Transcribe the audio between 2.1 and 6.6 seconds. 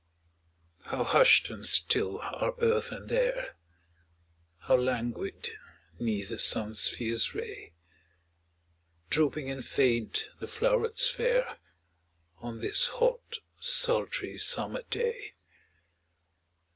are earth and air, How languid 'neath the